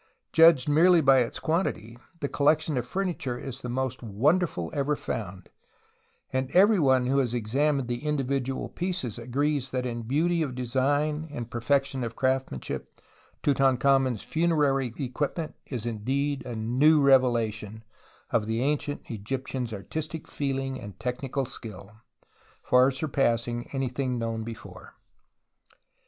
[0.33, 5.47] Judged merely by its quantity the collection of furniture is the most wonderful ever found;
[6.33, 11.51] and everyone who has examined the individual pieces agrees that in beauty of design and
[11.51, 12.99] perfection of craftsmanship
[13.43, 17.83] Tutankhamen's funerary equipment is indeed a new revelation
[18.31, 21.91] of the ancient Egyptians' artistic feeling and technical skill,
[22.63, 24.95] far surpass ing anything known before.